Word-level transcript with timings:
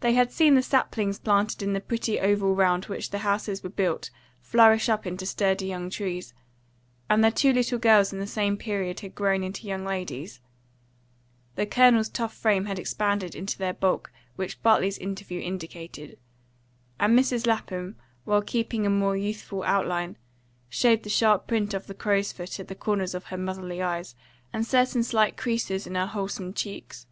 They 0.00 0.12
had 0.12 0.32
seen 0.32 0.54
the 0.54 0.60
saplings 0.60 1.18
planted 1.18 1.62
in 1.62 1.72
the 1.72 1.80
pretty 1.80 2.20
oval 2.20 2.54
round 2.54 2.84
which 2.84 3.08
the 3.08 3.20
houses 3.20 3.62
were 3.62 3.70
built 3.70 4.10
flourish 4.38 4.90
up 4.90 5.06
into 5.06 5.24
sturdy 5.24 5.64
young 5.68 5.88
trees, 5.88 6.34
and 7.08 7.24
their 7.24 7.30
two 7.30 7.54
little 7.54 7.78
girls 7.78 8.12
in 8.12 8.18
the 8.18 8.26
same 8.26 8.58
period 8.58 9.00
had 9.00 9.14
grown 9.14 9.42
into 9.42 9.66
young 9.66 9.82
ladies; 9.82 10.40
the 11.54 11.64
Colonel's 11.64 12.10
tough 12.10 12.34
frame 12.34 12.66
had 12.66 12.78
expanded 12.78 13.34
into 13.34 13.56
the 13.56 13.72
bulk 13.72 14.12
which 14.34 14.62
Bartley's 14.62 14.98
interview 14.98 15.40
indicated; 15.40 16.18
and 17.00 17.18
Mrs. 17.18 17.46
Lapham, 17.46 17.96
while 18.26 18.42
keeping 18.42 18.84
a 18.84 18.90
more 18.90 19.16
youthful 19.16 19.62
outline, 19.62 20.18
showed 20.68 21.02
the 21.02 21.08
sharp 21.08 21.46
print 21.46 21.72
of 21.72 21.86
the 21.86 21.94
crow's 21.94 22.30
foot 22.30 22.60
at 22.60 22.68
the 22.68 22.74
corners 22.74 23.14
of 23.14 23.24
her 23.28 23.38
motherly 23.38 23.80
eyes, 23.80 24.14
and 24.52 24.66
certain 24.66 25.02
slight 25.02 25.38
creases 25.38 25.86
in 25.86 25.94
her 25.94 26.04
wholesome 26.08 26.52
cheeks. 26.52 27.06